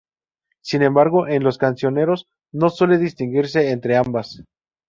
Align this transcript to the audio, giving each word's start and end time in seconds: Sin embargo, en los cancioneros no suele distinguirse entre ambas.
Sin 0.63 0.81
embargo, 0.81 1.27
en 1.27 1.43
los 1.43 1.59
cancioneros 1.59 2.25
no 2.51 2.71
suele 2.71 2.97
distinguirse 2.97 3.69
entre 3.69 3.97
ambas. 3.97 4.43